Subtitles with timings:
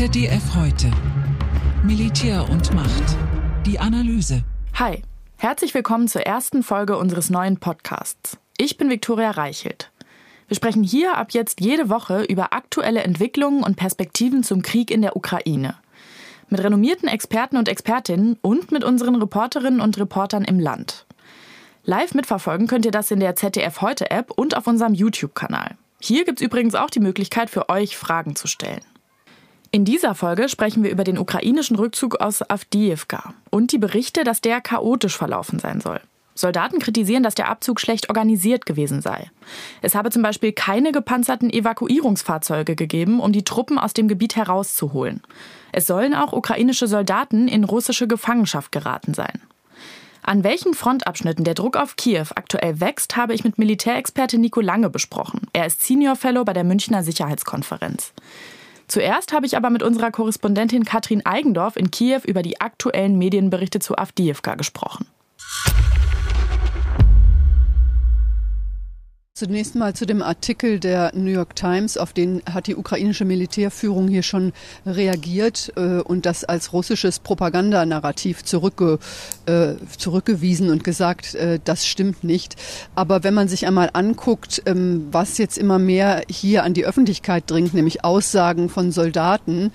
[0.00, 0.90] ZDF heute.
[1.84, 3.18] Militär und Macht.
[3.66, 4.44] Die Analyse.
[4.78, 5.02] Hi,
[5.36, 8.38] herzlich willkommen zur ersten Folge unseres neuen Podcasts.
[8.56, 9.90] Ich bin Viktoria Reichelt.
[10.48, 15.02] Wir sprechen hier ab jetzt jede Woche über aktuelle Entwicklungen und Perspektiven zum Krieg in
[15.02, 15.74] der Ukraine.
[16.48, 21.04] Mit renommierten Experten und Expertinnen und mit unseren Reporterinnen und Reportern im Land.
[21.84, 25.76] Live mitverfolgen könnt ihr das in der ZDF Heute App und auf unserem YouTube-Kanal.
[26.00, 28.80] Hier gibt es übrigens auch die Möglichkeit für euch, Fragen zu stellen.
[29.72, 34.40] In dieser Folge sprechen wir über den ukrainischen Rückzug aus Avdiivka und die Berichte, dass
[34.40, 36.00] der chaotisch verlaufen sein soll.
[36.34, 39.30] Soldaten kritisieren, dass der Abzug schlecht organisiert gewesen sei.
[39.80, 45.22] Es habe zum Beispiel keine gepanzerten Evakuierungsfahrzeuge gegeben, um die Truppen aus dem Gebiet herauszuholen.
[45.70, 49.40] Es sollen auch ukrainische Soldaten in russische Gefangenschaft geraten sein.
[50.22, 54.90] An welchen Frontabschnitten der Druck auf Kiew aktuell wächst, habe ich mit Militärexperte Nico Lange
[54.90, 55.42] besprochen.
[55.52, 58.12] Er ist Senior Fellow bei der Münchner Sicherheitskonferenz.
[58.90, 63.78] Zuerst habe ich aber mit unserer Korrespondentin Katrin Eigendorf in Kiew über die aktuellen Medienberichte
[63.78, 65.06] zu Avdiivka gesprochen.
[69.40, 74.06] Zunächst mal zu dem Artikel der New York Times, auf den hat die ukrainische Militärführung
[74.06, 74.52] hier schon
[74.84, 78.98] reagiert äh, und das als russisches Propagandanarrativ zurückge,
[79.46, 82.56] äh, zurückgewiesen und gesagt, äh, das stimmt nicht.
[82.94, 87.50] Aber wenn man sich einmal anguckt, ähm, was jetzt immer mehr hier an die Öffentlichkeit
[87.50, 89.72] dringt, nämlich Aussagen von Soldaten,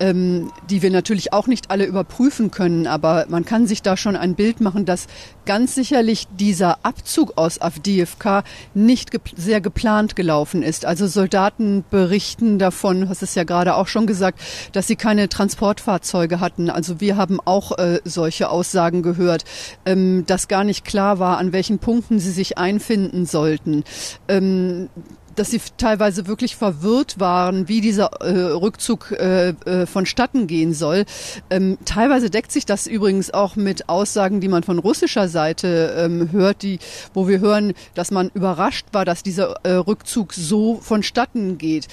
[0.00, 4.16] ähm, die wir natürlich auch nicht alle überprüfen können, aber man kann sich da schon
[4.16, 5.06] ein Bild machen, dass
[5.46, 8.42] ganz sicherlich dieser Abzug aus Avdiivka
[8.74, 10.84] nicht ge sehr geplant gelaufen ist.
[10.84, 14.40] Also Soldaten berichten davon, hast es ja gerade auch schon gesagt,
[14.72, 16.70] dass sie keine Transportfahrzeuge hatten.
[16.70, 19.44] Also wir haben auch äh, solche Aussagen gehört,
[19.86, 23.84] ähm, dass gar nicht klar war, an welchen Punkten sie sich einfinden sollten.
[24.28, 24.88] Ähm,
[25.34, 31.04] dass sie teilweise wirklich verwirrt waren, wie dieser äh, Rückzug äh, äh, vonstatten gehen soll.
[31.50, 36.30] Ähm, teilweise deckt sich das übrigens auch mit Aussagen, die man von russischer Seite ähm,
[36.32, 36.78] hört, die,
[37.12, 41.88] wo wir hören, dass man überrascht war, dass dieser äh, Rückzug so vonstatten geht.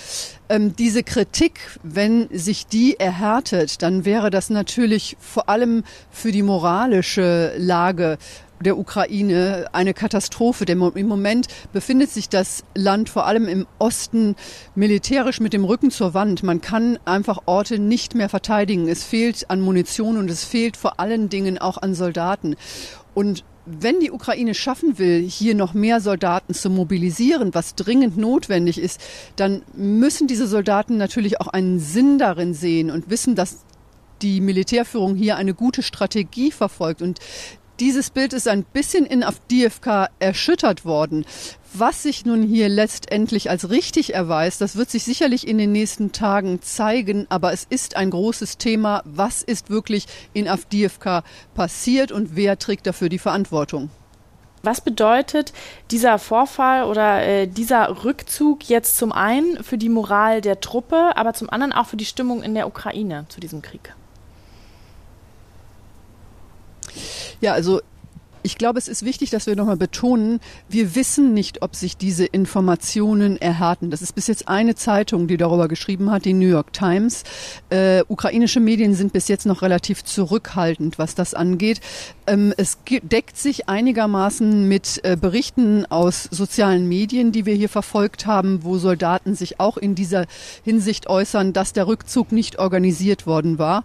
[0.49, 6.43] Ähm, diese Kritik, wenn sich die erhärtet, dann wäre das natürlich vor allem für die
[6.43, 8.17] moralische Lage
[8.61, 10.65] der Ukraine eine Katastrophe.
[10.65, 14.35] Denn im Moment befindet sich das Land vor allem im Osten
[14.75, 16.43] militärisch mit dem Rücken zur Wand.
[16.43, 18.87] Man kann einfach Orte nicht mehr verteidigen.
[18.87, 22.55] Es fehlt an Munition und es fehlt vor allen Dingen auch an Soldaten.
[23.13, 28.79] Und wenn die Ukraine schaffen will, hier noch mehr Soldaten zu mobilisieren, was dringend notwendig
[28.79, 28.99] ist,
[29.35, 33.59] dann müssen diese Soldaten natürlich auch einen Sinn darin sehen und wissen, dass
[34.21, 37.19] die Militärführung hier eine gute Strategie verfolgt und
[37.81, 41.25] dieses Bild ist ein bisschen in Avdiivka erschüttert worden.
[41.73, 46.11] Was sich nun hier letztendlich als richtig erweist, das wird sich sicherlich in den nächsten
[46.11, 49.01] Tagen zeigen, aber es ist ein großes Thema.
[49.05, 51.23] Was ist wirklich in Avdiivka
[51.55, 53.89] passiert und wer trägt dafür die Verantwortung?
[54.61, 55.51] Was bedeutet
[55.89, 61.33] dieser Vorfall oder äh, dieser Rückzug jetzt zum einen für die Moral der Truppe, aber
[61.33, 63.95] zum anderen auch für die Stimmung in der Ukraine zu diesem Krieg?
[67.41, 67.81] Ja, also
[68.43, 72.25] ich glaube, es ist wichtig, dass wir nochmal betonen, wir wissen nicht, ob sich diese
[72.25, 73.91] Informationen erhärten.
[73.91, 77.23] Das ist bis jetzt eine Zeitung, die darüber geschrieben hat, die New York Times.
[77.69, 81.81] Äh, ukrainische Medien sind bis jetzt noch relativ zurückhaltend, was das angeht.
[82.27, 88.25] Ähm, es deckt sich einigermaßen mit äh, Berichten aus sozialen Medien, die wir hier verfolgt
[88.25, 90.25] haben, wo Soldaten sich auch in dieser
[90.63, 93.83] Hinsicht äußern, dass der Rückzug nicht organisiert worden war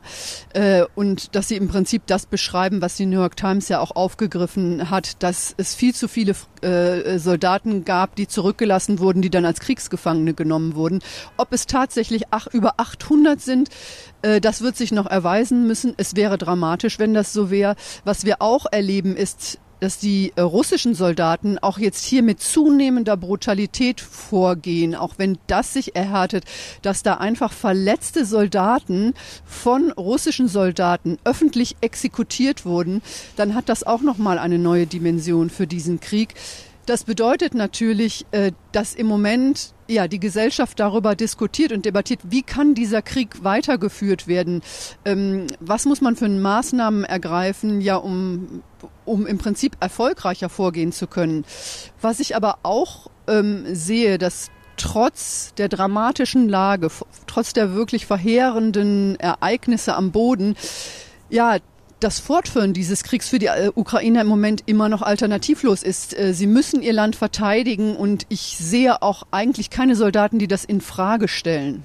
[0.55, 3.95] äh, und dass sie im Prinzip das beschreiben, was die New York Times ja auch
[3.95, 9.31] aufgegriffen aufgegriffen hat, dass es viel zu viele äh, Soldaten gab, die zurückgelassen wurden, die
[9.31, 11.01] dann als Kriegsgefangene genommen wurden.
[11.37, 13.69] Ob es tatsächlich ach, über 800 sind,
[14.23, 15.95] äh, das wird sich noch erweisen müssen.
[15.97, 17.77] Es wäre dramatisch, wenn das so wäre.
[18.05, 23.17] Was wir auch erleben, ist dass die äh, russischen Soldaten auch jetzt hier mit zunehmender
[23.17, 26.45] Brutalität vorgehen, auch wenn das sich erhärtet,
[26.83, 29.15] dass da einfach verletzte Soldaten
[29.45, 33.03] von russischen Soldaten öffentlich exekutiert wurden,
[33.37, 36.35] dann hat das auch noch mal eine neue Dimension für diesen Krieg.
[36.87, 42.43] Das bedeutet natürlich, äh, dass im Moment ja die Gesellschaft darüber diskutiert und debattiert, wie
[42.43, 44.63] kann dieser Krieg weitergeführt werden?
[45.05, 48.63] Ähm, was muss man für Maßnahmen ergreifen, ja, um,
[49.07, 51.45] um im Prinzip erfolgreicher vorgehen zu können?
[52.01, 56.91] Was ich aber auch ähm, sehe, dass trotz der dramatischen Lage,
[57.27, 60.55] trotz der wirklich verheerenden Ereignisse am Boden,
[61.31, 61.59] ja,
[62.01, 66.19] das Fortführen dieses Kriegs für die äh, Ukrainer im Moment immer noch alternativlos ist.
[66.19, 70.65] Äh, sie müssen ihr Land verteidigen und ich sehe auch eigentlich keine Soldaten, die das
[70.65, 71.85] in Frage stellen.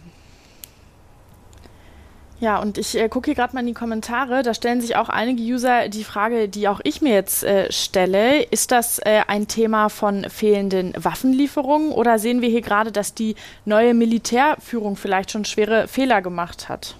[2.41, 4.41] Ja, und ich äh, gucke hier gerade mal in die Kommentare.
[4.41, 8.41] Da stellen sich auch einige User die Frage, die auch ich mir jetzt äh, stelle.
[8.41, 13.35] Ist das äh, ein Thema von fehlenden Waffenlieferungen oder sehen wir hier gerade, dass die
[13.65, 16.95] neue Militärführung vielleicht schon schwere Fehler gemacht hat?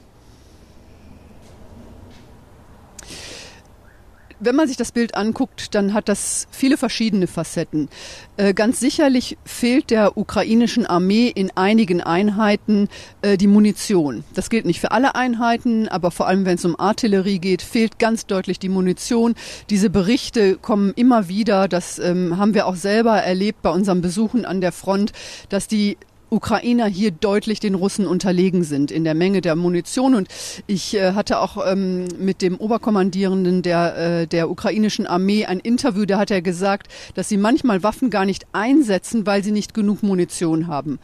[4.42, 7.90] Wenn man sich das Bild anguckt, dann hat das viele verschiedene Facetten.
[8.38, 12.90] Äh, ganz sicherlich fehlt der ukrainischen Armee in einigen Einheiten
[13.22, 14.24] äh, die Munition.
[14.34, 18.00] Das gilt nicht für alle Einheiten, aber vor allem wenn es um Artillerie geht, fehlt
[18.00, 19.36] ganz deutlich die Munition.
[19.70, 21.68] Diese Berichte kommen immer wieder.
[21.68, 25.14] Das ähm, haben wir auch selber erlebt bei unseren Besuchen an der Front,
[25.50, 25.98] dass die
[26.32, 30.16] Ukrainer hier deutlich den Russen unterlegen sind in der Menge der Munition.
[30.16, 30.30] Und
[30.66, 36.06] ich äh, hatte auch ähm, mit dem Oberkommandierenden der, äh, der ukrainischen Armee ein Interview,
[36.06, 40.04] da hat er gesagt, dass sie manchmal Waffen gar nicht einsetzen, weil sie nicht genug
[40.04, 41.00] Munition haben.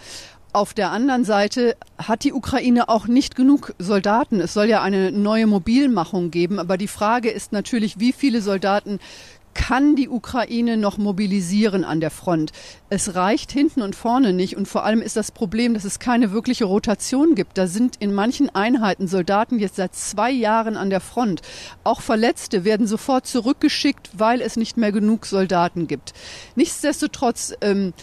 [0.54, 4.40] Auf der anderen Seite hat die Ukraine auch nicht genug Soldaten.
[4.40, 9.00] Es soll ja eine neue Mobilmachung geben, aber die Frage ist natürlich, wie viele Soldaten
[9.58, 12.52] kann die Ukraine noch mobilisieren an der Front.
[12.90, 16.32] Es reicht hinten und vorne nicht und vor allem ist das Problem, dass es keine
[16.32, 17.58] wirkliche Rotation gibt.
[17.58, 21.42] Da sind in manchen Einheiten Soldaten jetzt seit zwei Jahren an der Front.
[21.84, 26.14] Auch Verletzte werden sofort zurückgeschickt, weil es nicht mehr genug Soldaten gibt.
[26.56, 27.94] Nichtsdestotrotz ähm,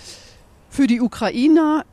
[0.69, 1.85] für die Ukrainer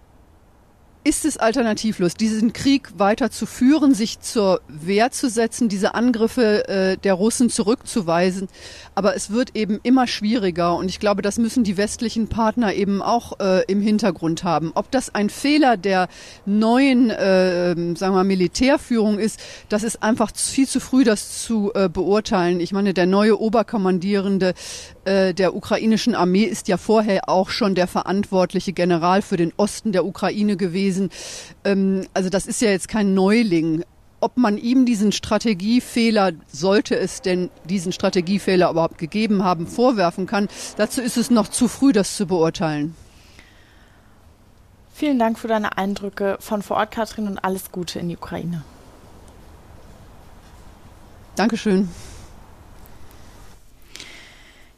[1.04, 6.68] ist es alternativlos, diesen Krieg weiter zu führen, sich zur Wehr zu setzen, diese Angriffe
[6.68, 8.48] äh, der Russen zurückzuweisen.
[8.94, 13.02] Aber es wird eben immer schwieriger und ich glaube, das müssen die westlichen Partner eben
[13.02, 14.72] auch äh, im Hintergrund haben.
[14.76, 16.08] Ob das ein Fehler der
[16.46, 19.40] neuen, äh, sagen wir, Militärführung ist,
[19.70, 22.60] das ist einfach viel zu früh, das zu äh, beurteilen.
[22.60, 24.54] Ich meine, der neue Oberkommandierende
[25.06, 30.06] der ukrainischen Armee ist ja vorher auch schon der verantwortliche General für den Osten der
[30.06, 31.10] Ukraine gewesen.
[31.64, 33.84] Ähm, also das ist ja jetzt kein Neuling.
[34.20, 40.48] Ob man ihm diesen Strategiefehler, sollte es denn diesen Strategiefehler überhaupt gegeben haben, vorwerfen kann,
[40.78, 42.96] dazu ist es noch zu früh, das zu beurteilen.
[44.94, 48.62] Vielen Dank für deine Eindrücke von vor Ort, Katrin, und alles Gute in die Ukraine.
[51.36, 51.90] Dankeschön.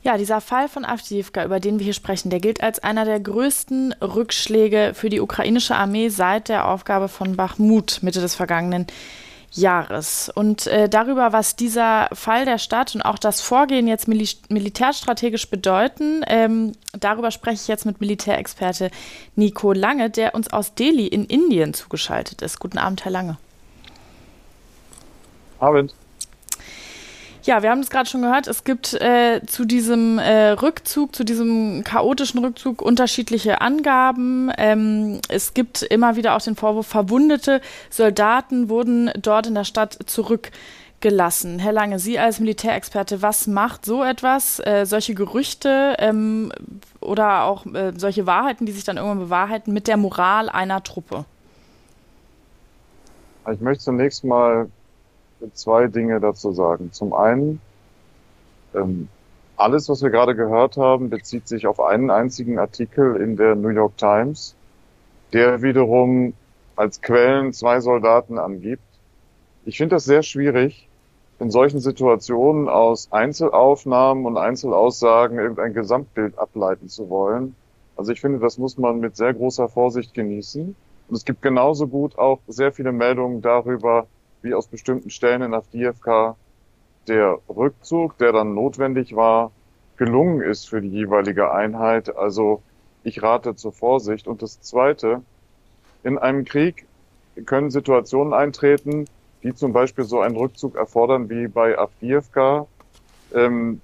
[0.04, 3.22] Ja, dieser Fall von Avdiivka, über den wir hier sprechen, der gilt als einer der
[3.22, 8.86] größten Rückschläge für die ukrainische Armee seit der Aufgabe von Bachmut Mitte des vergangenen
[9.54, 10.30] Jahres.
[10.34, 15.50] Und äh, darüber, was dieser Fall der Stadt und auch das Vorgehen jetzt mil militärstrategisch
[15.50, 18.92] bedeuten, ähm, darüber spreche ich jetzt mit Militärexperte
[19.38, 22.60] Nico Lange, der uns aus Delhi in Indien zugeschaltet ist.
[22.60, 23.38] Guten Abend, Herr Lange.
[25.60, 25.96] Abend.
[27.46, 28.48] Ja, wir haben es gerade schon gehört.
[28.48, 34.50] Es gibt äh, zu diesem äh, Rückzug, zu diesem chaotischen Rückzug unterschiedliche Angaben.
[34.58, 37.60] Ähm, es gibt immer wieder auch den Vorwurf, verwundete
[37.90, 41.60] Soldaten wurden dort in der Stadt zurückgelassen.
[41.60, 46.50] Herr Lange, Sie als Militärexperte, was macht so etwas, äh, solche Gerüchte ähm,
[47.02, 51.26] oder auch äh, solche Wahrheiten, die sich dann irgendwann bewahrheiten, mit der Moral einer Truppe?
[53.52, 54.70] Ich möchte zunächst mal
[55.54, 56.92] zwei Dinge dazu sagen.
[56.92, 57.62] Zum einen,
[58.74, 59.08] ähm,
[59.56, 63.70] alles, was wir gerade gehört haben, bezieht sich auf einen einzigen Artikel in der New
[63.70, 64.56] York Times,
[65.32, 66.34] der wiederum
[66.76, 68.84] als Quellen zwei Soldaten angibt.
[69.66, 70.88] Ich finde das sehr schwierig,
[71.40, 77.56] in solchen Situationen aus Einzelaufnahmen und Einzelaussagen irgendein Gesamtbild ableiten zu wollen.
[77.96, 80.76] Also ich finde, das muss man mit sehr großer Vorsicht genießen.
[81.08, 84.08] Und es gibt genauso gut auch sehr viele Meldungen darüber,
[84.44, 86.36] wie aus bestimmten Stellen in Avdiivka
[87.08, 89.52] der Rückzug, der dann notwendig war,
[89.98, 92.16] gelungen ist für die jeweilige Einheit.
[92.16, 92.62] Also
[93.04, 94.28] ich rate zur Vorsicht.
[94.28, 95.22] Und das Zweite,
[96.04, 96.86] in einem Krieg
[97.46, 99.06] können Situationen eintreten,
[99.44, 102.68] die zum Beispiel so einen Rückzug erfordern wie bei Avdiivka.
[103.34, 103.82] Ähm,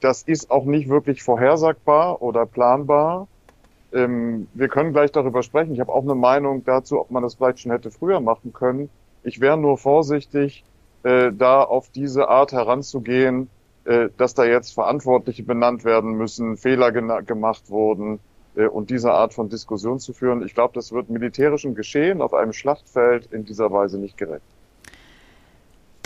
[0.00, 3.28] das ist auch nicht wirklich vorhersagbar oder planbar.
[3.92, 5.72] Ähm, wir können gleich darüber sprechen.
[5.72, 8.90] Ich habe auch eine Meinung dazu, ob man das vielleicht schon hätte früher machen können.
[9.26, 10.62] Ich wäre nur vorsichtig,
[11.02, 13.50] äh, da auf diese Art heranzugehen,
[13.84, 18.20] äh, dass da jetzt Verantwortliche benannt werden müssen, Fehler gemacht wurden
[18.54, 20.46] äh, und diese Art von Diskussion zu führen.
[20.46, 24.44] Ich glaube, das wird militärischem Geschehen auf einem Schlachtfeld in dieser Weise nicht gerecht.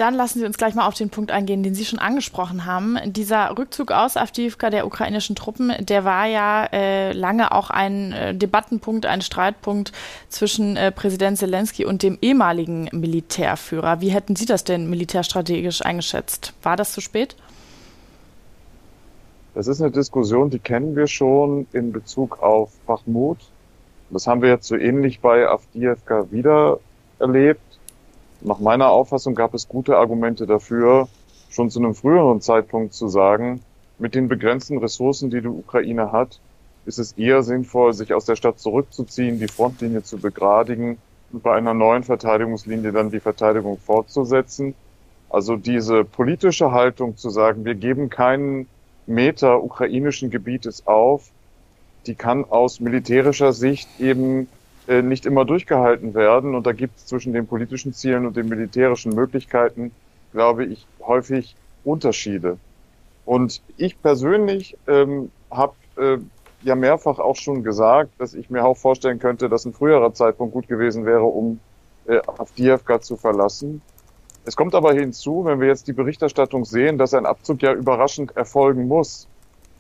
[0.00, 2.96] Dann lassen Sie uns gleich mal auf den Punkt eingehen, den Sie schon angesprochen haben.
[3.04, 8.34] Dieser Rückzug aus Avdiivka der ukrainischen Truppen, der war ja äh, lange auch ein äh,
[8.34, 9.92] Debattenpunkt, ein Streitpunkt
[10.30, 14.00] zwischen äh, Präsident Zelensky und dem ehemaligen Militärführer.
[14.00, 16.54] Wie hätten Sie das denn militärstrategisch eingeschätzt?
[16.62, 17.36] War das zu spät?
[19.54, 23.36] Das ist eine Diskussion, die kennen wir schon in Bezug auf Bachmut.
[24.08, 26.80] Das haben wir jetzt so ähnlich bei Avdiivka wieder
[27.18, 27.69] erlebt.
[28.42, 31.08] Nach meiner Auffassung gab es gute Argumente dafür,
[31.50, 33.62] schon zu einem früheren Zeitpunkt zu sagen,
[33.98, 36.40] mit den begrenzten Ressourcen, die die Ukraine hat,
[36.86, 40.98] ist es eher sinnvoll, sich aus der Stadt zurückzuziehen, die Frontlinie zu begradigen
[41.32, 44.74] und bei einer neuen Verteidigungslinie dann die Verteidigung fortzusetzen.
[45.28, 48.66] Also diese politische Haltung zu sagen, wir geben keinen
[49.06, 51.28] Meter ukrainischen Gebietes auf,
[52.06, 54.48] die kann aus militärischer Sicht eben
[54.90, 56.56] äh, nicht immer durchgehalten werden.
[56.56, 59.92] Und da gibt es zwischen den politischen Zielen und den militärischen Möglichkeiten,
[60.32, 61.54] glaube ich, häufig
[61.84, 62.58] Unterschiede.
[63.24, 66.18] Und ich persönlich ähm, habe äh,
[66.62, 70.52] ja mehrfach auch schon gesagt, dass ich mir auch vorstellen könnte, dass ein früherer Zeitpunkt
[70.52, 71.60] gut gewesen wäre, um
[72.06, 72.20] äh,
[72.58, 73.82] DFK zu verlassen.
[74.44, 78.36] Es kommt aber hinzu, wenn wir jetzt die Berichterstattung sehen, dass ein Abzug ja überraschend
[78.36, 79.28] erfolgen muss.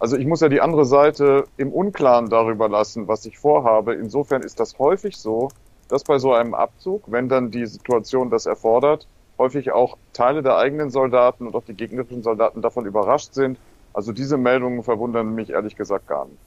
[0.00, 3.94] Also ich muss ja die andere Seite im Unklaren darüber lassen, was ich vorhabe.
[3.94, 5.50] Insofern ist das häufig so,
[5.88, 10.56] dass bei so einem Abzug, wenn dann die Situation das erfordert, häufig auch Teile der
[10.56, 13.58] eigenen Soldaten und auch die gegnerischen Soldaten davon überrascht sind.
[13.92, 16.38] Also diese Meldungen verwundern mich ehrlich gesagt gar nicht.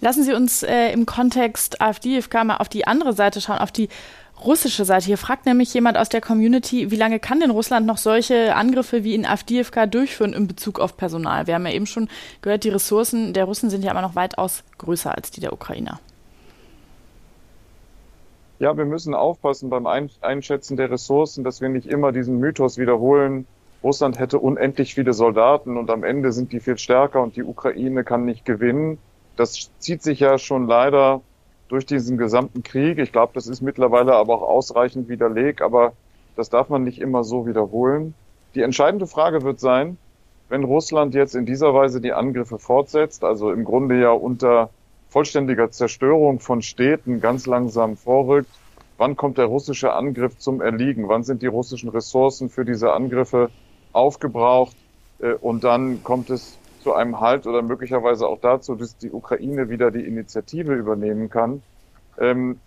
[0.00, 3.88] Lassen Sie uns äh, im Kontext AfD-FK mal auf die andere Seite schauen, auf die
[4.44, 5.06] russische Seite.
[5.06, 9.04] Hier fragt nämlich jemand aus der Community, wie lange kann denn Russland noch solche Angriffe
[9.04, 11.46] wie in AfD-FK durchführen in Bezug auf Personal?
[11.46, 12.08] Wir haben ja eben schon
[12.42, 16.00] gehört, die Ressourcen der Russen sind ja immer noch weitaus größer als die der Ukrainer.
[18.58, 23.46] Ja, wir müssen aufpassen beim Einschätzen der Ressourcen, dass wir nicht immer diesen Mythos wiederholen,
[23.82, 28.02] Russland hätte unendlich viele Soldaten und am Ende sind die viel stärker und die Ukraine
[28.02, 28.98] kann nicht gewinnen.
[29.36, 31.20] Das zieht sich ja schon leider
[31.68, 32.98] durch diesen gesamten Krieg.
[32.98, 35.92] Ich glaube, das ist mittlerweile aber auch ausreichend widerlegt, aber
[36.36, 38.14] das darf man nicht immer so wiederholen.
[38.54, 39.98] Die entscheidende Frage wird sein,
[40.48, 44.70] wenn Russland jetzt in dieser Weise die Angriffe fortsetzt, also im Grunde ja unter
[45.10, 48.50] vollständiger Zerstörung von Städten ganz langsam vorrückt.
[48.96, 51.08] Wann kommt der russische Angriff zum Erliegen?
[51.08, 53.50] Wann sind die russischen Ressourcen für diese Angriffe
[53.92, 54.76] aufgebraucht?
[55.20, 59.68] Äh, und dann kommt es zu einem Halt oder möglicherweise auch dazu, dass die Ukraine
[59.70, 61.62] wieder die Initiative übernehmen kann.
[62.18, 62.60] Ähm,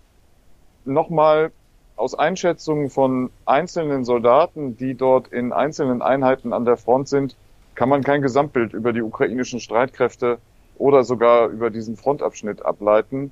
[0.85, 1.51] Nochmal
[1.95, 7.37] aus Einschätzungen von einzelnen Soldaten, die dort in einzelnen Einheiten an der Front sind,
[7.75, 10.39] kann man kein Gesamtbild über die ukrainischen Streitkräfte
[10.75, 13.31] oder sogar über diesen Frontabschnitt ableiten.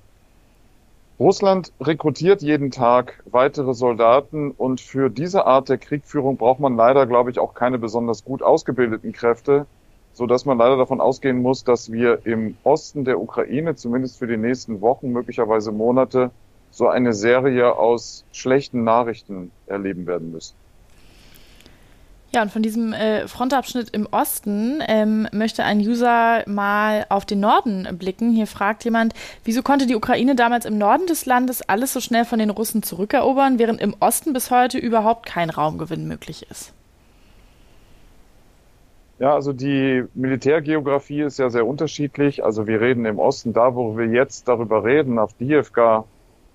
[1.20, 7.08] Russland rekrutiert jeden Tag weitere Soldaten und für diese Art der Kriegführung braucht man leider,
[7.08, 9.66] glaube ich, auch keine besonders gut ausgebildeten Kräfte,
[10.20, 14.28] so dass man leider davon ausgehen muss, dass wir im Osten der Ukraine zumindest für
[14.28, 16.32] die nächsten Wochen, möglicherweise Monate,
[16.72, 20.56] so eine Serie aus schlechten Nachrichten erleben werden müssen.
[22.34, 27.40] Ja, und von diesem äh, Frontabschnitt im Osten ähm, möchte ein User mal auf den
[27.40, 28.34] Norden blicken.
[28.34, 29.14] Hier fragt jemand,
[29.46, 32.84] wieso konnte die Ukraine damals im Norden des Landes alles so schnell von den Russen
[32.84, 36.74] zurückerobern, während im Osten bis heute überhaupt kein Raumgewinn möglich ist?
[39.20, 42.44] Ja, also die Militärgeografie ist ja sehr unterschiedlich.
[42.44, 46.06] Also wir reden im Osten, da wo wir jetzt darüber reden, auf Dievka,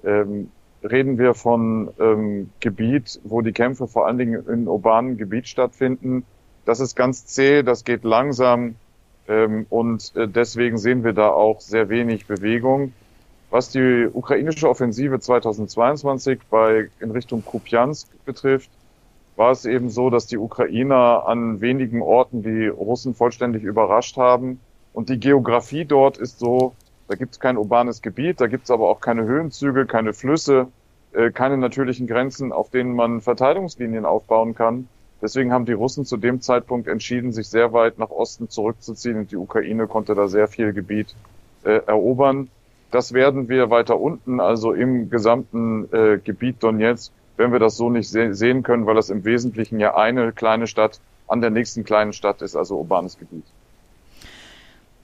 [0.02, 0.50] ähm,
[0.82, 6.24] reden wir von ähm, Gebiet, wo die Kämpfe vor allen Dingen in urbanen Gebiet stattfinden.
[6.64, 8.76] Das ist ganz zäh, das geht langsam
[9.28, 12.94] ähm, und äh, deswegen sehen wir da auch sehr wenig Bewegung.
[13.50, 18.70] Was die ukrainische Offensive 2022 bei in Richtung Kupiansk betrifft,
[19.36, 24.60] war es eben so, dass die Ukrainer an wenigen Orten die Russen vollständig überrascht haben.
[24.92, 26.74] Und die Geografie dort ist so,
[27.08, 30.68] da gibt es kein urbanes Gebiet, da gibt es aber auch keine Höhenzüge, keine Flüsse,
[31.12, 34.88] äh, keine natürlichen Grenzen, auf denen man Verteidigungslinien aufbauen kann.
[35.20, 39.30] Deswegen haben die Russen zu dem Zeitpunkt entschieden, sich sehr weit nach Osten zurückzuziehen und
[39.30, 41.14] die Ukraine konnte da sehr viel Gebiet
[41.64, 42.50] äh, erobern.
[42.90, 47.90] Das werden wir weiter unten, also im gesamten äh, Gebiet Donetsk, wenn wir das so
[47.90, 51.84] nicht se sehen können, weil das im Wesentlichen ja eine kleine Stadt an der nächsten
[51.84, 53.44] kleinen Stadt ist, also urbanes Gebiet.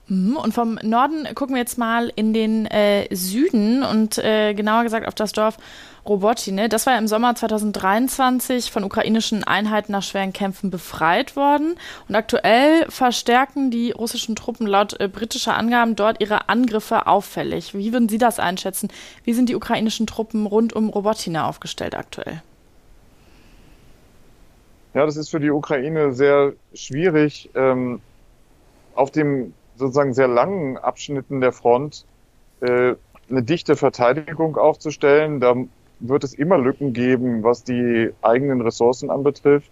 [0.07, 4.83] Mhm, und vom Norden gucken wir jetzt mal in den äh, Süden und äh, genauer
[4.83, 5.57] gesagt auf das Dorf
[6.05, 6.69] Robotine.
[6.69, 11.75] Das war im Sommer 2023 von ukrainischen Einheiten nach schweren Kämpfen befreit worden.
[12.07, 17.73] Und aktuell verstärken die russischen Truppen laut äh, britischer Angaben dort ihre Angriffe auffällig.
[17.73, 18.89] Wie würden Sie das einschätzen?
[19.23, 22.41] Wie sind die ukrainischen Truppen rund um Robotine aufgestellt aktuell?
[24.93, 27.49] Ja, das ist für die Ukraine sehr schwierig.
[27.55, 28.01] Ähm,
[28.95, 32.05] auf dem sozusagen sehr langen Abschnitten der Front
[32.59, 32.95] äh,
[33.29, 35.39] eine dichte Verteidigung aufzustellen.
[35.39, 35.55] Da
[36.01, 39.71] wird es immer Lücken geben, was die eigenen Ressourcen anbetrifft.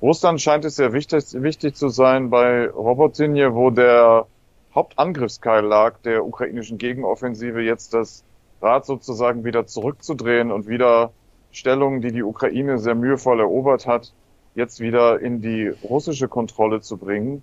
[0.00, 4.26] Russland scheint es sehr wichtig, wichtig zu sein bei Robotinje, wo der
[4.74, 8.24] Hauptangriffskeil lag der ukrainischen Gegenoffensive, jetzt das
[8.60, 11.12] Rad sozusagen wieder zurückzudrehen und wieder
[11.52, 14.12] Stellungen, die die Ukraine sehr mühevoll erobert hat,
[14.54, 17.42] jetzt wieder in die russische Kontrolle zu bringen.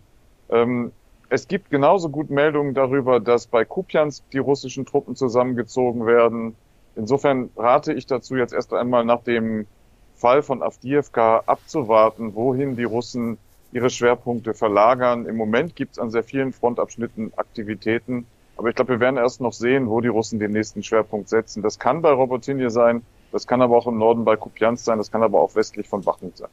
[0.50, 0.92] Ähm,
[1.30, 6.56] es gibt genauso gut Meldungen darüber, dass bei Kupiansk die russischen Truppen zusammengezogen werden.
[6.96, 9.68] Insofern rate ich dazu, jetzt erst einmal nach dem
[10.16, 13.38] Fall von Avdiivka abzuwarten, wohin die Russen
[13.72, 15.26] ihre Schwerpunkte verlagern.
[15.26, 18.26] Im Moment gibt es an sehr vielen Frontabschnitten Aktivitäten,
[18.58, 21.64] aber ich glaube, wir werden erst noch sehen, wo die Russen den nächsten Schwerpunkt setzen.
[21.64, 25.12] Das kann bei Robotinje sein, das kann aber auch im Norden bei Kupiansk sein, das
[25.12, 26.50] kann aber auch westlich von Bachmut sein.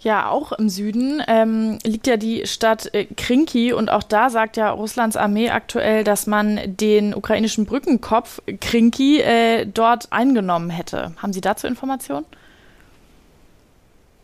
[0.00, 4.56] Ja, auch im Süden ähm, liegt ja die Stadt äh, Krinki und auch da sagt
[4.56, 11.12] ja Russlands Armee aktuell, dass man den ukrainischen Brückenkopf Krinki äh, dort eingenommen hätte.
[11.20, 12.26] Haben Sie dazu Informationen?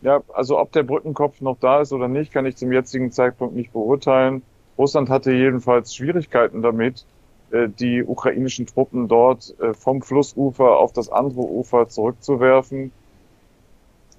[0.01, 3.55] Ja, also ob der Brückenkopf noch da ist oder nicht, kann ich zum jetzigen Zeitpunkt
[3.55, 4.43] nicht beurteilen.
[4.77, 7.05] Russland hatte jedenfalls Schwierigkeiten damit,
[7.51, 12.93] äh, die ukrainischen Truppen dort äh, vom Flussufer auf das andere Ufer zurückzuwerfen.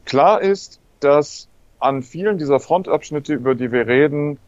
[0.05, 1.49] Klar ist, dass
[1.79, 4.39] an vielen dieser Frontabschnitte, über die wir reden,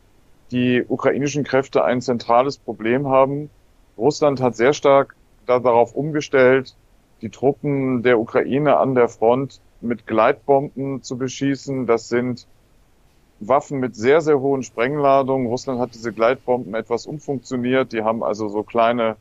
[0.50, 3.50] die ukrainischen Kräfte ein zentrales Problem haben.
[3.96, 5.14] Russland hat sehr stark
[5.46, 6.74] darauf umgestellt,
[7.20, 11.86] die Truppen der Ukraine an der Front mit Gleitbomben zu beschießen.
[11.86, 12.46] Das sind
[13.40, 15.46] Waffen mit sehr, sehr hohen Sprengladungen.
[15.46, 17.92] Russland hat diese Gleitbomben etwas umfunktioniert.
[17.92, 19.16] Die haben also so kleine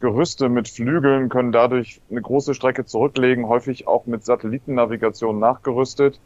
[0.00, 6.20] Gerüste mit Flügeln, können dadurch eine große Strecke zurücklegen, häufig auch mit Satellitennavigation nachgerüstet.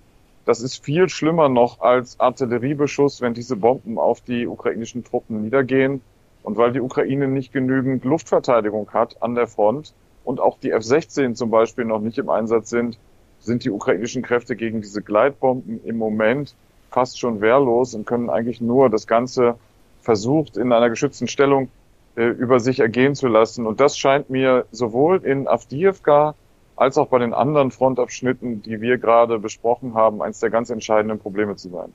[0.50, 6.00] Das ist viel schlimmer noch als Artilleriebeschuss, wenn diese Bomben auf die ukrainischen Truppen niedergehen.
[6.42, 11.34] Und weil die Ukraine nicht genügend Luftverteidigung hat an der Front und auch die F-16
[11.34, 12.98] zum Beispiel noch nicht im Einsatz sind,
[13.38, 16.56] sind die ukrainischen Kräfte gegen diese Gleitbomben im Moment
[16.90, 19.54] fast schon wehrlos und können eigentlich nur das Ganze
[20.00, 21.68] versucht in einer geschützten Stellung
[22.16, 23.68] äh, über sich ergehen zu lassen.
[23.68, 26.34] Und das scheint mir sowohl in Avdiivka
[26.80, 31.18] als auch bei den anderen Frontabschnitten, die wir gerade besprochen haben, eines der ganz entscheidenden
[31.18, 31.92] Probleme zu sein.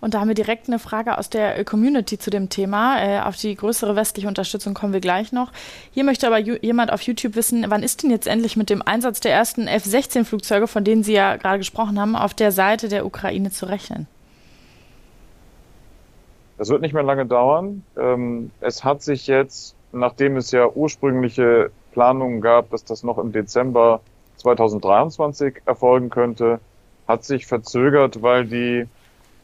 [0.00, 2.98] Und da haben wir direkt eine Frage aus der Community zu dem Thema.
[2.98, 5.52] Äh, auf die größere westliche Unterstützung kommen wir gleich noch.
[5.90, 9.20] Hier möchte aber jemand auf YouTube wissen, wann ist denn jetzt endlich mit dem Einsatz
[9.20, 13.50] der ersten F-16-Flugzeuge, von denen Sie ja gerade gesprochen haben, auf der Seite der Ukraine
[13.50, 14.06] zu rechnen?
[16.56, 17.84] Das wird nicht mehr lange dauern.
[17.98, 23.32] Ähm, es hat sich jetzt, nachdem es ja ursprüngliche Planungen gab, dass das noch im
[23.32, 24.00] Dezember
[24.36, 26.60] 2023 erfolgen könnte,
[27.06, 28.86] hat sich verzögert, weil die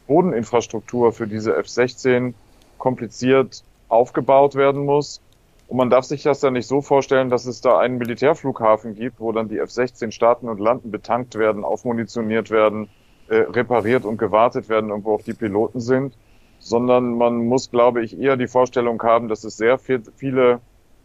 [0.07, 2.33] Bodeninfrastruktur für diese F-16
[2.77, 5.21] kompliziert aufgebaut werden muss.
[5.67, 9.19] Und man darf sich das dann nicht so vorstellen, dass es da einen Militärflughafen gibt,
[9.19, 12.87] wo dann die F-16 starten und landen, betankt werden, aufmunitioniert werden,
[13.29, 16.15] äh, repariert und gewartet werden, und wo auch die Piloten sind,
[16.59, 20.59] sondern man muss, glaube ich, eher die Vorstellung haben, dass es sehr viel, viele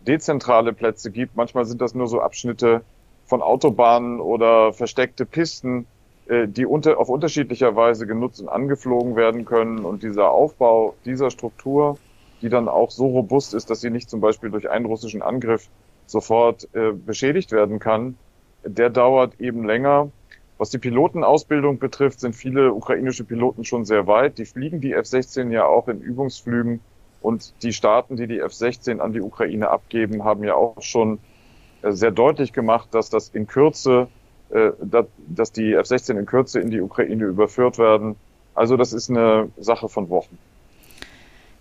[0.07, 1.37] dezentrale Plätze gibt.
[1.37, 2.83] Manchmal sind das nur so Abschnitte
[3.27, 5.87] von Autobahnen oder versteckte Pisten,
[6.27, 9.85] äh, die unter, auf unterschiedlicher Weise genutzt und angeflogen werden können.
[9.85, 11.99] Und dieser Aufbau dieser Struktur,
[12.43, 15.69] die dann auch so robust ist, dass sie nicht zum Beispiel durch einen russischen Angriff
[16.07, 18.17] sofort äh, beschädigt werden kann,
[18.65, 20.11] der dauert eben länger.
[20.59, 24.39] Was die Pilotenausbildung betrifft, sind viele ukrainische Piloten schon sehr weit.
[24.39, 26.81] Die fliegen die F-16 ja auch in Übungsflügen.
[27.21, 31.19] Und die Staaten, die die F-16 an die Ukraine abgeben, haben ja auch schon
[31.83, 34.09] äh, sehr deutlich gemacht, dass das in Kürze
[34.51, 38.17] äh, dass die F-16 in Kürze in die Ukraine überführt werden.
[38.57, 40.39] Also das ist eine Sache von Wochen.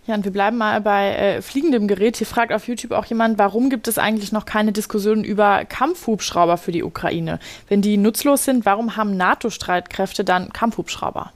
[0.07, 2.17] Ja, und wir bleiben mal bei äh, fliegendem Gerät.
[2.17, 6.57] Hier fragt auf YouTube auch jemand, warum gibt es eigentlich noch keine Diskussion über Kampfhubschrauber
[6.57, 7.37] für die Ukraine?
[7.67, 11.31] Wenn die nutzlos sind, warum haben NATO-Streitkräfte dann Kampfhubschrauber?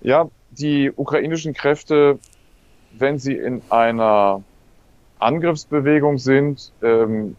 [0.00, 2.18] Ja, die ukrainischen Kräfte,
[2.92, 4.42] wenn sie in einer
[5.18, 7.36] Angriffsbewegung sind, ähm,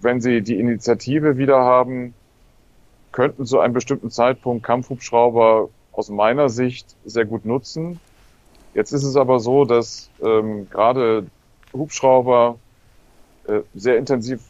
[0.00, 2.14] wenn sie die Initiative wieder haben,
[3.12, 8.00] könnten zu einem bestimmten Zeitpunkt Kampfhubschrauber aus meiner Sicht sehr gut nutzen.
[8.74, 11.26] Jetzt ist es aber so, dass ähm, gerade
[11.72, 12.58] Hubschrauber
[13.46, 14.40] äh, sehr intensiv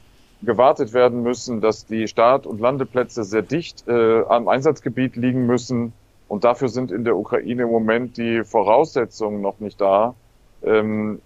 [0.42, 5.92] gewartet werden müssen, dass die Start- und Landeplätze sehr dicht äh, am Einsatzgebiet liegen müssen.
[6.32, 10.14] Und dafür sind in der Ukraine im Moment die Voraussetzungen noch nicht da.
[10.62, 11.20] Ähm,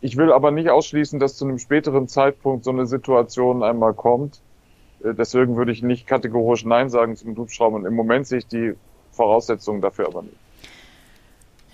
[0.00, 4.40] ich will aber nicht ausschließen, dass zu einem späteren Zeitpunkt so eine Situation einmal kommt.
[5.04, 7.76] Äh, deswegen würde ich nicht kategorisch Nein sagen zum Hubschrauber.
[7.76, 8.72] Und im Moment sehe ich die
[9.12, 10.38] Voraussetzungen dafür aber nicht.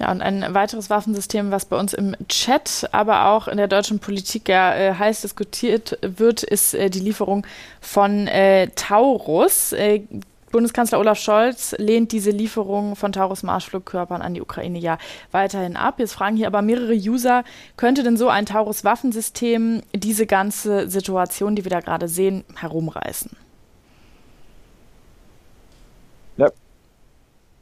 [0.00, 4.00] Ja, und ein weiteres Waffensystem, was bei uns im Chat, aber auch in der deutschen
[4.00, 7.46] Politik ja äh, heiß diskutiert wird, ist äh, die Lieferung
[7.80, 9.72] von äh, Taurus.
[10.52, 14.98] Bundeskanzler Olaf Scholz lehnt diese Lieferung von Taurus-Marschflugkörpern an die Ukraine ja
[15.32, 15.98] weiterhin ab.
[15.98, 17.42] Jetzt fragen hier aber mehrere User,
[17.78, 23.34] könnte denn so ein Taurus-Waffensystem diese ganze Situation, die wir da gerade sehen, herumreißen?
[26.36, 26.50] Ja.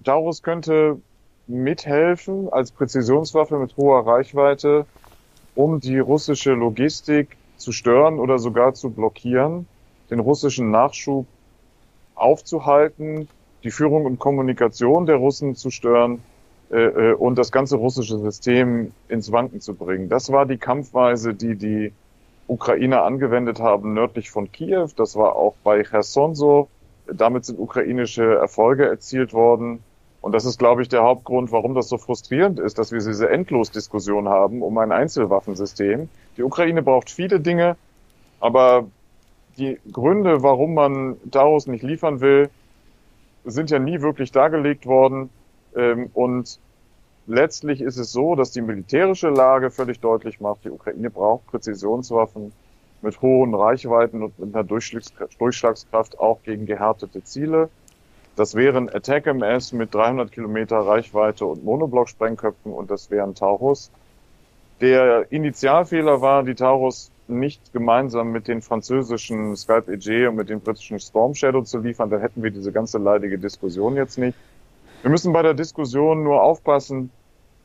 [0.04, 0.98] Taurus könnte
[1.46, 4.84] mithelfen als Präzisionswaffe mit hoher Reichweite,
[5.54, 9.66] um die russische Logistik zu stören oder sogar zu blockieren,
[10.10, 11.26] den russischen Nachschub
[12.20, 13.28] aufzuhalten,
[13.64, 16.22] die Führung und Kommunikation der Russen zu stören
[16.70, 20.08] äh, äh, und das ganze russische System ins Wanken zu bringen.
[20.08, 21.92] Das war die Kampfweise, die die
[22.46, 24.88] Ukrainer angewendet haben nördlich von Kiew.
[24.96, 26.68] Das war auch bei Cherson so.
[27.12, 29.82] Damit sind ukrainische Erfolge erzielt worden.
[30.20, 33.30] Und das ist, glaube ich, der Hauptgrund, warum das so frustrierend ist, dass wir diese
[33.30, 36.08] Endlosdiskussion haben um ein Einzelwaffensystem.
[36.36, 37.76] Die Ukraine braucht viele Dinge,
[38.38, 38.86] aber
[39.60, 42.50] die Gründe, warum man Taurus nicht liefern will,
[43.44, 45.30] sind ja nie wirklich dargelegt worden.
[45.76, 46.58] Ähm, und
[47.26, 52.52] letztlich ist es so, dass die militärische Lage völlig deutlich macht, die Ukraine braucht Präzisionswaffen
[53.02, 57.70] mit hohen Reichweiten und mit einer Durchschlagskraft auch gegen gehärtete Ziele.
[58.36, 63.90] Das wären Attack MS mit 300 Kilometer Reichweite und Monoblock-Sprengköpfen und das wären Taurus.
[64.80, 70.60] Der Initialfehler war, die Taurus nicht gemeinsam mit den französischen Skype EG und mit dem
[70.60, 74.36] britischen Storm Shadow zu liefern, dann hätten wir diese ganze leidige Diskussion jetzt nicht.
[75.02, 77.10] Wir müssen bei der Diskussion nur aufpassen,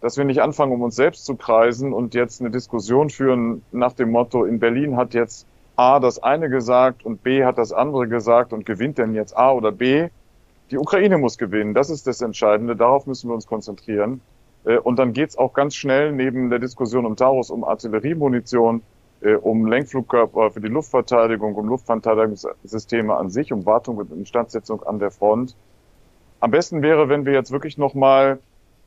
[0.01, 3.93] dass wir nicht anfangen, um uns selbst zu kreisen und jetzt eine Diskussion führen nach
[3.93, 8.08] dem Motto, in Berlin hat jetzt A das eine gesagt und B hat das andere
[8.08, 10.10] gesagt und gewinnt denn jetzt A oder B?
[10.71, 14.21] Die Ukraine muss gewinnen, das ist das Entscheidende, darauf müssen wir uns konzentrieren.
[14.65, 18.82] Äh, und dann geht's auch ganz schnell neben der Diskussion um Taurus um Artilleriemunition,
[19.41, 25.12] um Lenkflugkörper für die Luftverteidigung, um Luftverteidigungssysteme an sich, um Wartung und Instandsetzung an der
[25.12, 25.56] Front.
[26.39, 28.39] Am besten wäre, wenn wir jetzt wirklich nochmal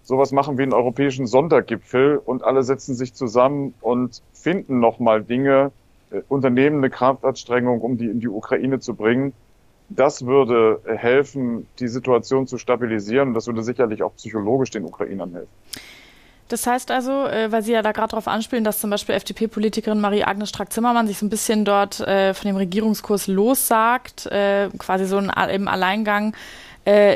[0.03, 5.73] sowas machen wie einen europäischen Sondergipfel und alle setzen sich zusammen und finden nochmal Dinge,
[6.11, 9.33] äh, unternehmen eine Kraftanstrengung, um die in die Ukraine zu bringen.
[9.91, 15.33] Das würde helfen, die Situation zu stabilisieren und das würde sicherlich auch psychologisch den Ukrainern
[15.33, 15.51] helfen.
[16.49, 20.01] Das heißt also, äh, weil Sie ja da gerade darauf anspielen, dass zum Beispiel FDP-Politikerin
[20.01, 25.19] Marie-Agnes Strack-Zimmermann sich so ein bisschen dort äh, von dem Regierungskurs lossagt, äh, quasi so
[25.19, 26.35] im Alleingang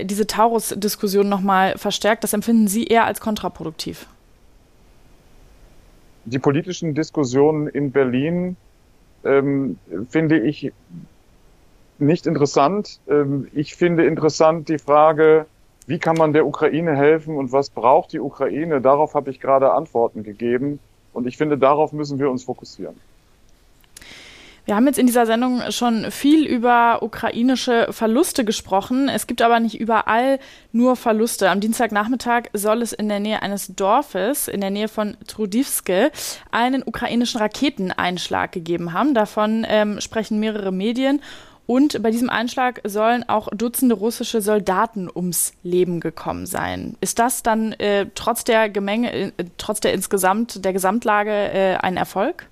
[0.03, 4.07] diese Taurus-Diskussion nochmal verstärkt, das empfinden Sie eher als kontraproduktiv?
[6.27, 8.57] Die politischen Diskussionen in Berlin
[9.25, 9.79] ähm,
[10.11, 10.73] finde ich
[11.99, 13.01] nicht interessant.
[13.09, 15.47] Ähm, ich finde interessant die Frage,
[15.87, 18.81] wie kann man der Ukraine helfen und was braucht die Ukraine?
[18.81, 20.79] Darauf habe ich gerade Antworten gegeben.
[21.13, 22.97] Und ich finde, darauf müssen wir uns fokussieren.
[24.65, 29.09] Wir haben jetzt in dieser Sendung schon viel über ukrainische Verluste gesprochen.
[29.09, 30.39] Es gibt aber nicht überall
[30.71, 31.51] nur Verluste.
[31.51, 36.13] Am Dienstagnachmittag soll es in der Nähe eines Dorfes, in der Nähe von Trudivske,
[36.53, 39.15] einen ukrainischen Raketeneinschlag gegeben haben.
[39.15, 41.21] Davon ähm, sprechen mehrere Medien.
[41.67, 46.97] Und bei diesem Einschlag sollen auch Dutzende russische Soldaten ums Leben gekommen sein.
[47.01, 51.97] Ist das dann äh, trotz der Gemenge, äh, trotz der insgesamt der Gesamtlage äh, ein
[51.97, 52.49] Erfolg?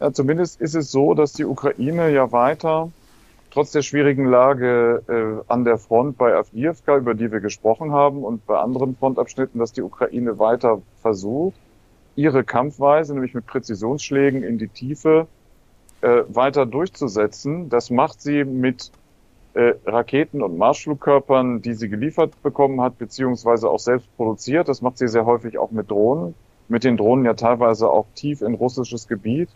[0.00, 2.90] Ja, zumindest ist es so, dass die Ukraine ja weiter
[3.50, 8.22] trotz der schwierigen Lage äh, an der Front bei Avdiivka, über die wir gesprochen haben,
[8.22, 11.56] und bei anderen Frontabschnitten, dass die Ukraine weiter versucht,
[12.14, 15.26] ihre Kampfweise, nämlich mit Präzisionsschlägen in die Tiefe,
[16.00, 17.68] äh, weiter durchzusetzen.
[17.68, 18.90] Das macht sie mit
[19.54, 24.68] äh, Raketen und Marschflugkörpern, die sie geliefert bekommen hat, beziehungsweise auch selbst produziert.
[24.68, 26.34] Das macht sie sehr häufig auch mit Drohnen.
[26.68, 29.48] Mit den Drohnen ja teilweise auch tief in russisches Gebiet.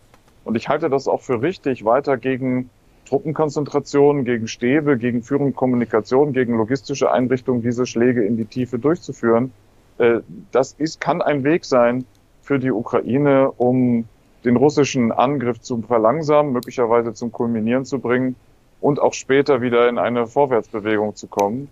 [0.45, 2.71] Und ich halte das auch für richtig, weiter gegen
[3.05, 9.53] Truppenkonzentrationen, gegen Stäbe, gegen Führung Kommunikation, gegen logistische Einrichtungen diese Schläge in die Tiefe durchzuführen.
[9.99, 12.05] Äh, das ist, kann ein Weg sein
[12.41, 14.07] für die Ukraine, um
[14.45, 18.37] den russischen Angriff zu verlangsamen, möglicherweise zum Kulminieren zu bringen
[18.81, 21.69] und auch später wieder in eine Vorwärtsbewegung zu kommen.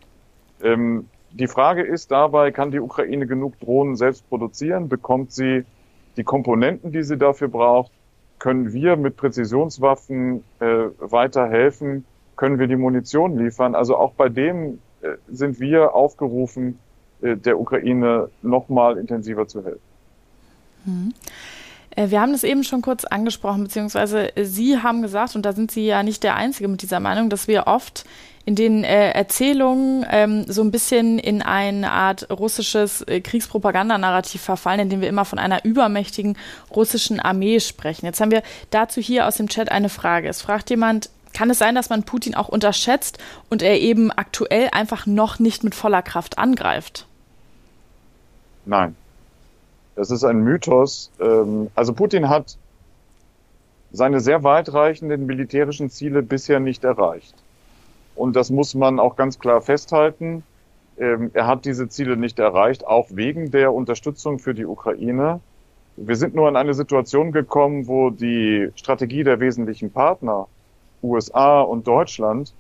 [0.63, 4.89] Ähm, die Frage ist dabei, kann die Ukraine genug Drohnen selbst produzieren?
[4.89, 5.65] Bekommt sie
[6.17, 7.93] die Komponenten, die sie dafür braucht?
[8.39, 10.65] Können wir mit Präzisionswaffen äh,
[10.99, 12.05] weiterhelfen?
[12.37, 13.75] Können wir die Munition liefern?
[13.75, 16.79] Also auch bei dem äh, sind wir aufgerufen,
[17.23, 19.81] äh, der Ukraine nochmal intensiver zu helfen.
[20.85, 21.15] Mhm.
[21.97, 25.71] Äh, wir haben das eben schon kurz angesprochen, beziehungsweise Sie haben gesagt, und da sind
[25.71, 28.05] Sie ja nicht der Einzige mit dieser Meinung, dass wir oft
[28.47, 34.81] in den äh, Erzählungen ähm, so ein bisschen in eine Art russisches äh, Kriegspropaganda-Narrativ verfallen,
[34.81, 36.37] indem wir immer von einer übermächtigen
[36.75, 38.07] russischen Armee sprechen.
[38.07, 40.29] Jetzt haben wir dazu hier aus dem Chat eine Frage.
[40.29, 43.19] Es fragt jemand, Kann es sein, dass man Putin auch unterschätzt
[43.51, 47.07] und er eben aktuell einfach noch nicht mit voller Kraft angreift?
[48.65, 48.97] Nein.
[49.95, 51.11] Das ist ein Mythos.
[51.21, 52.57] Ähm, also Putin hat
[53.93, 57.35] seine sehr weitreichenden militärischen Ziele bisher nicht erreicht.
[58.15, 60.43] Und das muss man auch ganz klar festhalten.
[60.99, 65.41] Ähm, er hat diese Ziele nicht erreicht, auch wegen der Unterstützung für die Ukraine.
[65.97, 70.47] Wir sind nur in eine Situation gekommen, wo die Strategie der wesentlichen Partner,
[71.03, 72.55] USA und Deutschland,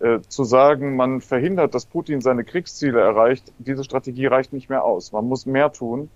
[0.00, 4.84] äh, zu sagen, man verhindert, dass Putin seine Kriegsziele erreicht, diese Strategie reicht nicht mehr
[4.84, 5.12] aus.
[5.12, 6.08] Man muss mehr tun,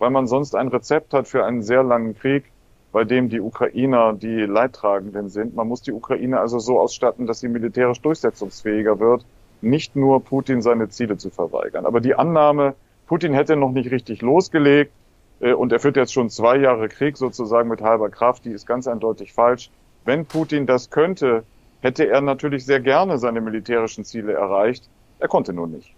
[0.00, 2.50] weil man sonst ein Rezept hat für einen sehr langen Krieg,
[2.90, 5.54] bei dem die Ukrainer die Leidtragenden sind.
[5.54, 9.24] Man muss die Ukraine also so ausstatten, dass sie militärisch durchsetzungsfähiger wird,
[9.60, 11.86] nicht nur Putin seine Ziele zu verweigern.
[11.86, 12.74] Aber die Annahme,
[13.06, 14.92] Putin hätte noch nicht richtig losgelegt
[15.40, 18.66] äh, und er führt jetzt schon zwei Jahre Krieg sozusagen mit halber Kraft, die ist
[18.66, 19.70] ganz eindeutig falsch.
[20.06, 21.44] Wenn Putin das könnte,
[21.82, 24.88] hätte er natürlich sehr gerne seine militärischen Ziele erreicht.
[25.18, 25.94] Er konnte nur nicht.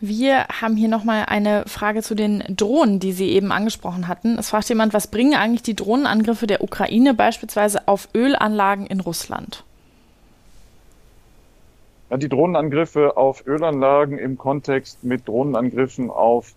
[0.00, 4.38] Wir haben hier nochmal eine Frage zu den Drohnen, die Sie eben angesprochen hatten.
[4.38, 9.64] Es fragt jemand, was bringen eigentlich die Drohnenangriffe der Ukraine beispielsweise auf Ölanlagen in Russland?
[12.16, 16.54] Die Drohnenangriffe auf Ölanlagen im Kontext mit Drohnenangriffen auf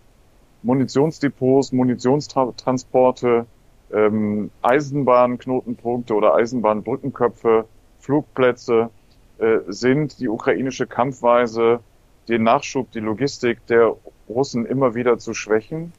[0.62, 3.46] Munitionsdepots, Munitionstransporte,
[3.92, 7.66] ähm, Eisenbahnknotenpunkte oder Eisenbahnbrückenköpfe,
[7.98, 8.90] Flugplätze
[9.38, 11.80] äh, sind die ukrainische Kampfweise
[12.28, 13.94] den Nachschub, die Logistik der
[14.28, 15.92] Russen immer wieder zu schwächen.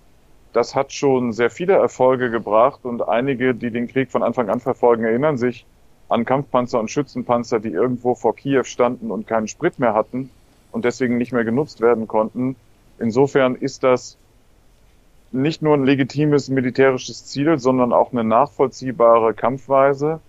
[0.53, 4.59] Das hat schon sehr viele Erfolge gebracht und einige, die den Krieg von Anfang an
[4.59, 5.65] verfolgen, erinnern sich
[6.09, 10.29] an Kampfpanzer und Schützenpanzer, die irgendwo vor Kiew standen und keinen Sprit mehr hatten
[10.71, 12.55] und deswegen nicht mehr genutzt werden konnten.
[12.99, 14.17] Insofern ist das
[15.31, 20.19] nicht nur ein legitimes militärisches Ziel, sondern auch eine nachvollziehbare Kampfweise.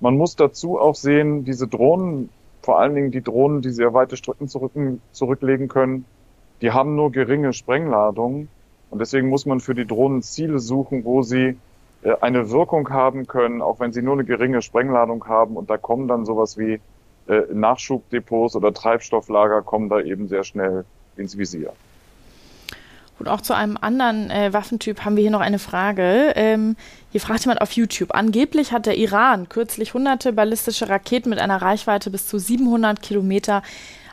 [0.00, 2.30] Man muss dazu auch sehen, diese Drohnen
[2.64, 4.72] vor allen Dingen die Drohnen, die sehr weite Strecken zurück,
[5.12, 6.06] zurücklegen können,
[6.62, 8.48] die haben nur geringe Sprengladungen.
[8.90, 11.58] Und deswegen muss man für die Drohnen Ziele suchen, wo sie
[12.02, 15.56] äh, eine Wirkung haben können, auch wenn sie nur eine geringe Sprengladung haben.
[15.56, 16.80] Und da kommen dann sowas wie
[17.28, 20.84] äh, Nachschubdepots oder Treibstofflager kommen da eben sehr schnell
[21.16, 21.72] ins Visier.
[23.18, 26.32] Und auch zu einem anderen äh, Waffentyp haben wir hier noch eine Frage.
[26.34, 26.76] Ähm,
[27.12, 28.12] hier fragt jemand auf YouTube.
[28.12, 33.62] Angeblich hat der Iran kürzlich hunderte ballistische Raketen mit einer Reichweite bis zu 700 Kilometer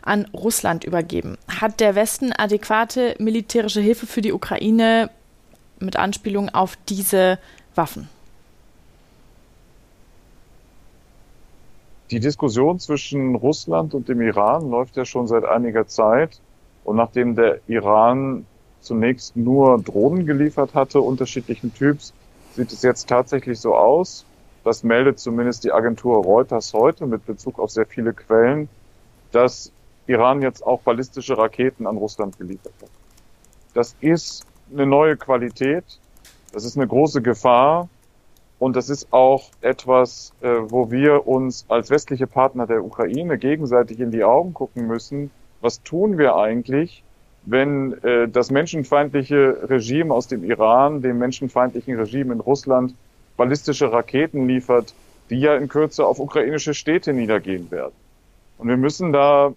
[0.04, 1.38] an Russland übergeben.
[1.48, 5.10] Hat der Westen adäquate militärische Hilfe für die Ukraine
[5.80, 7.40] mit Anspielung auf diese
[7.76, 8.08] Waffen?
[12.12, 16.42] Die Diskussion zwischen Russland und dem Iran läuft ja schon seit einiger Zeit.
[16.84, 18.46] Und nachdem der Iran
[18.82, 22.14] zunächst nur Drohnen geliefert hatte, unterschiedlichen Typs,
[22.56, 24.26] sieht es jetzt tatsächlich so aus.
[24.64, 28.70] Das meldet zumindest die Agentur Reuters heute mit Bezug auf sehr viele Quellen,
[29.32, 29.72] dass
[30.08, 32.90] Iran jetzt auch ballistische Raketen an Russland geliefert hat.
[33.74, 35.84] Das ist eine neue Qualität,
[36.52, 37.88] das ist eine große Gefahr
[38.60, 44.00] und das ist auch etwas, äh, wo wir uns als westliche Partner der Ukraine gegenseitig
[44.00, 45.32] in die Augen gucken müssen.
[45.62, 47.04] Was tun wir eigentlich,
[47.44, 52.94] wenn äh, das menschenfeindliche Regime aus dem Iran dem menschenfeindlichen Regime in Russland
[53.38, 54.94] ballistische Raketen liefert,
[55.30, 57.94] die ja in Kürze auf ukrainische Städte niedergehen werden.
[58.58, 59.54] Und wir müssen da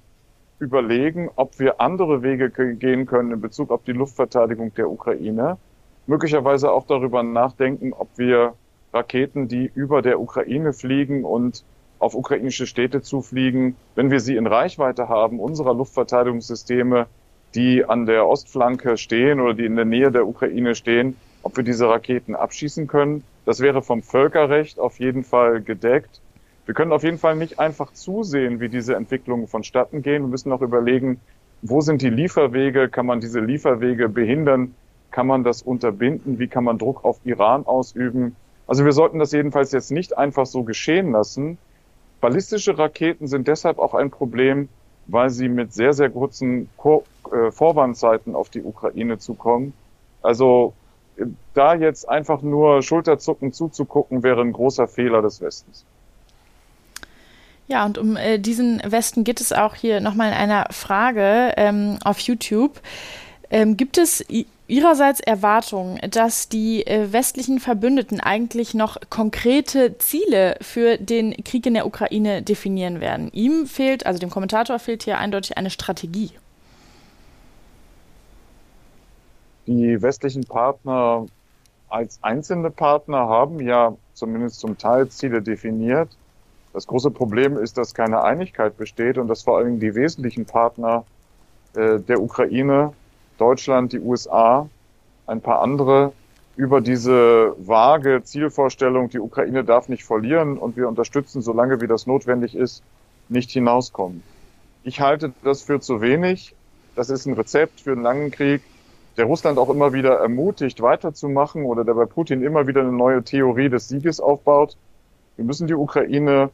[0.59, 5.59] überlegen, ob wir andere Wege gehen können in Bezug auf die Luftverteidigung der Ukraine.
[6.07, 8.55] Möglicherweise auch darüber nachdenken, ob wir
[8.93, 11.65] Raketen, die über der Ukraine fliegen und
[11.99, 17.07] auf ukrainische Städte zufliegen, wenn wir sie in Reichweite haben, unserer Luftverteidigungssysteme
[17.55, 21.65] die an der Ostflanke stehen oder die in der Nähe der Ukraine stehen, ob wir
[21.65, 23.25] diese Raketen abschießen können.
[23.45, 26.21] Das wäre vom Völkerrecht auf jeden Fall gedeckt.
[26.67, 30.23] Wir können auf jeden Fall nicht einfach zusehen, wie diese Entwicklungen vonstatten gehen.
[30.23, 31.21] Wir müssen auch überlegen,
[31.61, 32.89] wo sind die Lieferwege?
[32.89, 34.75] Kann man diese Lieferwege behindern?
[35.11, 36.39] Kann man das unterbinden?
[36.39, 38.35] Wie kann man Druck auf Iran ausüben?
[38.67, 41.59] Also wir sollten das jedenfalls jetzt nicht einfach so geschehen lassen.
[42.21, 44.71] Ballistische Raketen sind deshalb auch ein Problem,
[45.07, 46.69] weil sie mit sehr, sehr kurzen
[47.33, 49.73] äh, Vorwandzeiten auf die Ukraine zukommen.
[50.23, 50.75] Also
[51.17, 55.85] äh, da jetzt einfach nur Schulterzucken zuzugucken, wäre ein großer Fehler des Westens.
[57.67, 61.99] Ja, und um äh, diesen Westen geht es auch hier nochmal in einer Frage ähm,
[62.05, 62.81] auf YouTube.
[63.51, 64.25] Ähm, gibt es
[64.67, 71.75] Ihrerseits Erwartungen, dass die äh, westlichen Verbündeten eigentlich noch konkrete Ziele für den Krieg in
[71.75, 73.31] der Ukraine definieren werden?
[73.33, 76.31] Ihm fehlt, also dem Kommentator fehlt hier eindeutig eine Strategie.
[79.67, 81.27] Die westlichen Partner
[81.89, 86.09] als einzelne Partner haben ja zumindest zum Teil Ziele definiert.
[86.73, 91.05] Das große Problem ist, dass keine Einigkeit besteht und dass vor allem die wesentlichen Partner
[91.77, 92.95] äh, der Ukraine,
[93.39, 94.69] Deutschland, die USA,
[95.27, 96.13] ein paar andere
[96.57, 102.07] über diese vage Zielvorstellung, die Ukraine darf nicht verlieren und wir unterstützen, solange wie das
[102.07, 102.83] notwendig ist,
[103.29, 104.23] nicht hinauskommen.
[104.85, 106.55] Ich halte das für zu wenig.
[106.95, 108.63] Das ist ein Rezept für einen langen Krieg,
[109.17, 113.23] der Russland auch immer wieder ermutigt, weiterzumachen oder der bei Putin immer wieder eine neue
[113.25, 114.77] Theorie des Sieges aufbaut.
[115.37, 116.51] Wir müssen die Ukraine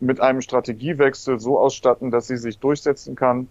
[0.00, 3.48] mit einem Strategiewechsel so ausstatten, dass sie sich durchsetzen kann.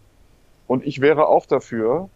[0.68, 2.10] Und ich wäre auch dafür,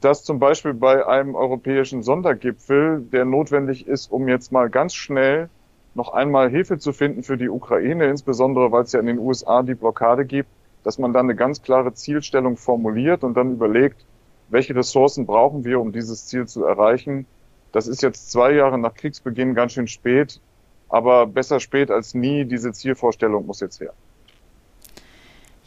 [0.00, 5.50] dass zum Beispiel bei einem europäischen Sondergipfel, der notwendig ist, um jetzt mal ganz schnell
[5.94, 9.62] noch einmal Hilfe zu finden für die Ukraine, insbesondere weil es ja in den USA
[9.62, 10.48] die Blockade gibt,
[10.82, 14.04] dass man dann eine ganz klare Zielstellung formuliert und dann überlegt,
[14.48, 17.26] welche Ressourcen brauchen wir, um dieses Ziel zu erreichen.
[17.72, 20.40] Das ist jetzt zwei Jahre nach Kriegsbeginn ganz schön spät,
[20.88, 22.44] aber besser spät als nie.
[22.44, 23.92] Diese Zielvorstellung muss jetzt her.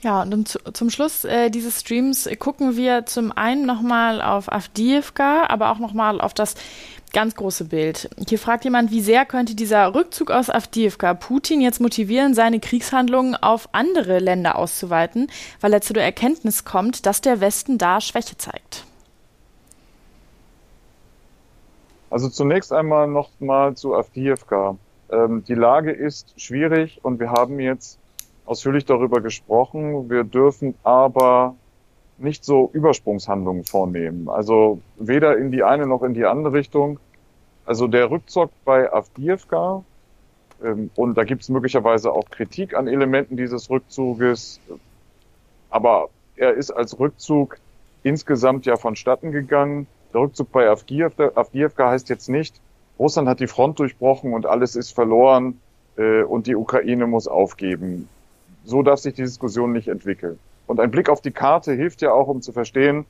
[0.01, 5.47] Ja, und zu, zum Schluss äh, dieses Streams gucken wir zum einen nochmal auf Avdiivka,
[5.47, 6.55] aber auch nochmal auf das
[7.12, 8.09] ganz große Bild.
[8.27, 13.35] Hier fragt jemand, wie sehr könnte dieser Rückzug aus Avdiivka Putin jetzt motivieren, seine Kriegshandlungen
[13.35, 15.27] auf andere Länder auszuweiten,
[15.59, 18.85] weil er zu der Erkenntnis kommt, dass der Westen da Schwäche zeigt?
[22.09, 24.77] Also zunächst einmal nochmal zu Avdiivka.
[25.12, 27.98] Ähm, die Lage ist schwierig und wir haben jetzt
[28.49, 30.09] ausführlich darüber gesprochen.
[30.09, 31.55] Wir dürfen aber
[32.17, 34.27] nicht so Übersprungshandlungen vornehmen.
[34.27, 36.99] Also weder in die eine noch in die andere Richtung.
[37.65, 39.83] Also der Rückzug bei Avdiivka,
[40.63, 44.59] ähm, und da gibt es möglicherweise auch Kritik an Elementen dieses Rückzuges,
[45.69, 47.57] aber er ist als Rückzug
[48.01, 49.85] insgesamt ja vonstatten gegangen.
[50.12, 52.59] Der Rückzug bei Avdiivka, heißt jetzt nicht,
[52.97, 55.62] Russland hat die Front durchbrochen und alles ist verloren
[55.97, 58.09] äh, und die Ukraine muss aufgeben
[58.63, 60.39] so darf sich die Diskussion nicht entwickeln.
[60.67, 63.06] Und ein Blick auf die Karte hilft ja auch, um zu verstehen,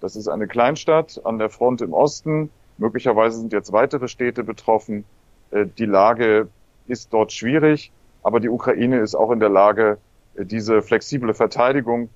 [0.00, 2.50] das ist eine Kleinstadt an der Front im Osten.
[2.76, 5.04] Möglicherweise sind jetzt weitere Städte betroffen.
[5.50, 6.48] Äh, die Lage
[6.86, 9.98] ist dort schwierig, aber die Ukraine ist auch in der Lage,
[10.34, 12.08] äh, diese flexible Verteidigung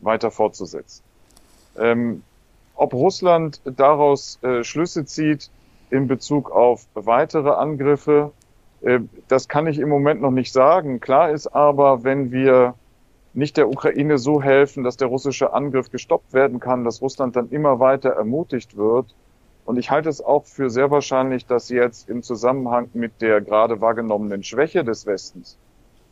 [0.00, 1.02] weiter fortzusetzen.
[1.76, 2.22] Ähm,
[2.76, 5.50] ob Russland daraus äh, Schlüsse zieht
[5.90, 8.32] in Bezug auf weitere Angriffe,
[9.28, 11.00] das kann ich im Moment noch nicht sagen.
[11.00, 12.74] Klar ist aber, wenn wir
[13.32, 17.50] nicht der Ukraine so helfen, dass der russische Angriff gestoppt werden kann, dass Russland dann
[17.50, 19.14] immer weiter ermutigt wird.
[19.64, 23.80] Und ich halte es auch für sehr wahrscheinlich, dass jetzt im Zusammenhang mit der gerade
[23.80, 25.56] wahrgenommenen Schwäche des Westens,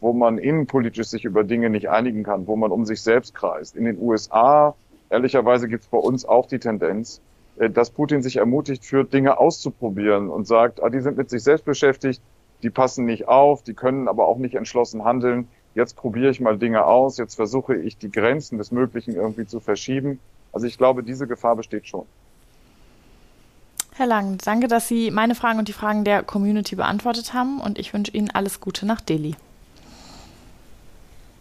[0.00, 3.76] wo man innenpolitisch sich über Dinge nicht einigen kann, wo man um sich selbst kreist,
[3.76, 4.74] in den USA,
[5.10, 7.20] ehrlicherweise gibt es bei uns auch die Tendenz,
[7.56, 11.42] äh, dass Putin sich ermutigt führt, Dinge auszuprobieren und sagt, ah, die sind mit sich
[11.42, 12.22] selbst beschäftigt,
[12.62, 15.48] die passen nicht auf, die können aber auch nicht entschlossen handeln.
[15.74, 19.60] Jetzt probiere ich mal Dinge aus, jetzt versuche ich die Grenzen des Möglichen irgendwie zu
[19.60, 20.20] verschieben.
[20.52, 22.04] Also ich glaube, diese Gefahr besteht schon.
[23.94, 27.78] Herr Lang, danke, dass Sie meine Fragen und die Fragen der Community beantwortet haben und
[27.78, 29.34] ich wünsche Ihnen alles Gute nach Delhi.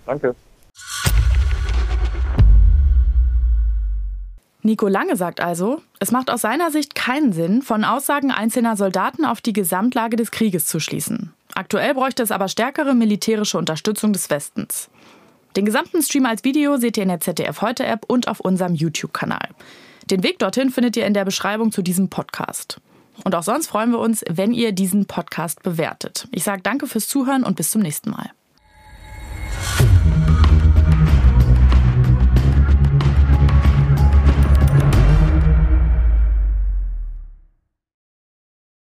[0.05, 0.35] Danke.
[4.63, 9.25] Nico Lange sagt also, es macht aus seiner Sicht keinen Sinn, von Aussagen einzelner Soldaten
[9.25, 11.33] auf die Gesamtlage des Krieges zu schließen.
[11.55, 14.89] Aktuell bräuchte es aber stärkere militärische Unterstützung des Westens.
[15.55, 18.75] Den gesamten Stream als Video seht ihr in der ZDF Heute App und auf unserem
[18.75, 19.49] YouTube-Kanal.
[20.09, 22.79] Den Weg dorthin findet ihr in der Beschreibung zu diesem Podcast.
[23.23, 26.27] Und auch sonst freuen wir uns, wenn ihr diesen Podcast bewertet.
[26.31, 28.31] Ich sage danke fürs Zuhören und bis zum nächsten Mal.